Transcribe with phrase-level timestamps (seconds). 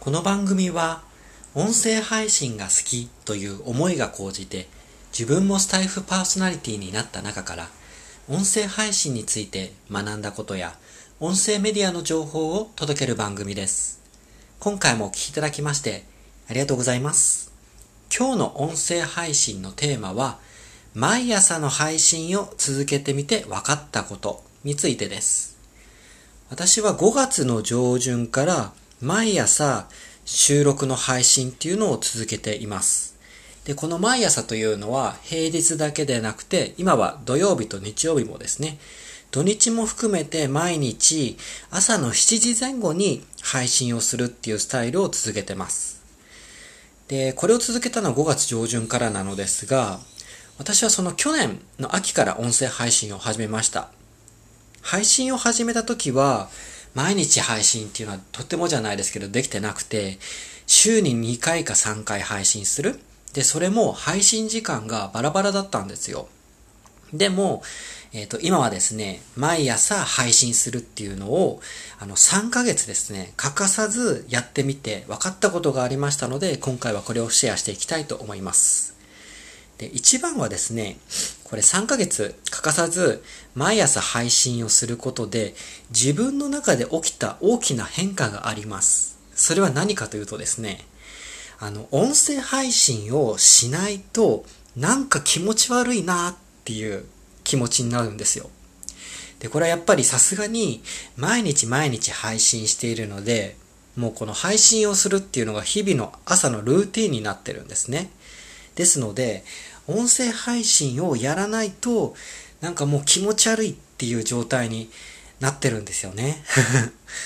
[0.00, 1.02] この番組は
[1.56, 4.68] 音声配信が好きという思いが高じて
[5.10, 7.68] 自分もスタイフパーソナリティになった中から
[8.28, 10.74] 音声配信について学んだことや
[11.18, 14.00] 音声メディアの情報を届ける番組です。
[14.60, 16.04] 今回もお聴きいただきまして
[16.48, 17.52] ありがとうございます。
[18.16, 20.38] 今日の音声配信のテーマは
[20.94, 25.58] 毎朝の配信を続けてみて分かったことについてです。
[26.50, 29.88] 私は5月の上旬から毎朝
[30.24, 33.16] 収録の配信っていうのを続けています。
[33.64, 38.78] で、この毎朝というのは平日だけでなくて、今は土曜日と日曜日もですね、
[39.30, 41.36] 土日も含めて毎日
[41.70, 46.00] 朝の7時前後に配信をするっていうスタイルを続けてます。
[47.08, 50.00] で、これを続けたのは5月上旬からなのですが、
[50.58, 53.90] 私はその去年の秋から音声配信を始めました。
[54.82, 56.50] 配信を始めた時は、
[56.94, 60.18] 毎日配信っていうのはとってもじゃないですけどできてなくて、
[60.66, 63.00] 週に2回か3回配信する。
[63.32, 66.28] で、それも配信時間がバラバラだったんですよ。
[67.12, 67.62] でも、
[68.12, 71.60] えっ、と、今はですね、毎朝配信するっていうのを、
[71.98, 78.94] あの、3ヶ月ですね、欠かさずやってみて分かったことがありましたので、今回はこれをシェアしていきたいと思います。
[79.76, 80.98] で、一番はですね、
[81.44, 82.34] これ3ヶ月
[82.68, 83.22] かさず
[83.54, 85.54] 毎朝配信をすることで
[85.88, 89.18] 自分の中で起きた大きな変化があります。
[89.34, 90.84] それは何かというとですね、
[91.60, 94.44] あの、音声配信をしないと
[94.76, 97.06] なんか気持ち悪いなっていう
[97.42, 98.50] 気持ちになるんですよ。
[99.38, 100.82] で、これはやっぱりさすがに
[101.16, 103.56] 毎日毎日配信しているので、
[103.96, 108.10] もうこの配信をするっていうのが日々の朝のルーティンになってるんですね。
[108.74, 109.42] ですので、
[109.88, 112.14] 音声配信をやらないと、
[112.60, 114.90] なんかもう気持ち悪いっていう状態に
[115.40, 116.42] なってるんですよね。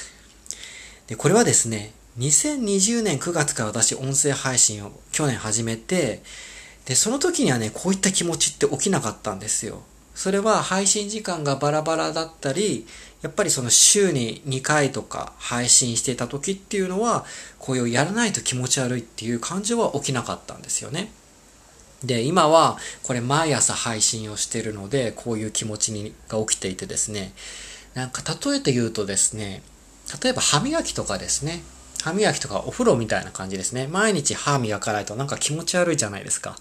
[1.06, 6.22] で、これはですね、2020年9月から私音声配信を去年始めて、
[6.84, 9.82] で、その時にはね、こういった気持ちって起きなかったんですよ。
[10.14, 12.86] それは配信時間がバラバラだったり、
[13.22, 17.24] やっぱりその週に2回とか配信していた時っていうのは、
[17.58, 21.10] こういうやらないと気持ち悪いっていう感情は起きなかったんですよね。
[22.04, 27.32] で、今はこれ毎朝配信をしてるので、こういう気持ちにが起きていてですね、
[27.94, 29.62] なんか例えて言うとですね、
[30.22, 31.62] 例えば歯磨きとかですね、
[32.02, 33.86] 歯磨きとかお風呂みたいな感じですね。
[33.86, 36.56] 毎日歯磨かないとなんか気持ち悪いじゃないですか。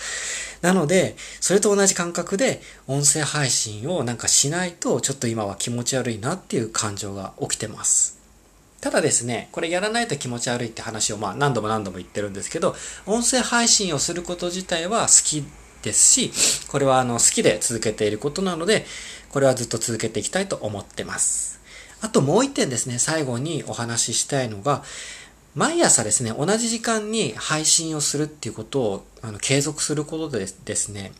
[0.60, 8.15] なので、それと同じ感覚で音声配信をなんかしないとちょっと今は気持ち悪いなっていう感情が起きてます。
[8.86, 15.44] ただですね、これやらないと気持ち悪いって話をまあ何度も何度も言ってるんですけど、音声配信をすること自体は好き
[15.82, 18.86] ですし、これはあの好きで続けていることなので、
[19.30, 21.58] これはずっと続けていきたいと思ってます。
[22.00, 24.84] あともう一点ですね、最後にお話ししたいのが、
[25.56, 31.10] 毎朝ですね、同じ時間に配信をするっていうことをあの継続することでですね、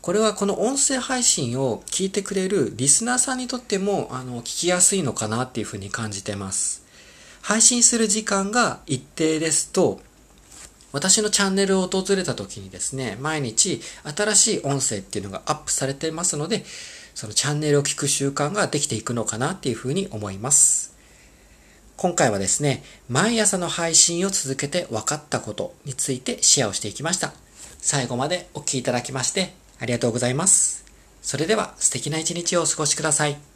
[0.00, 6.83] これはこの音声配信を聞いてくれるリスナーさんにとってもあの聞きやすいのかなっていうふうに感じてます。
[7.44, 10.00] 配信する時間が一定ですと、
[10.92, 13.82] 私のチャンネルを訪れた時にですね、毎日
[14.16, 16.64] 新しい音声っていうのがアップされてますので、
[17.14, 20.94] そのチャンネルを聞く習慣ができていくのかなっていうふうに思います。
[21.98, 27.34] 今回はですね、毎朝の配信を続けて分かったことについてシェアをしていきました。
[27.78, 30.86] 最後までお聴きいただきましてありがとうございます。
[31.20, 33.53] それでは素敵な一日をお過ごしください。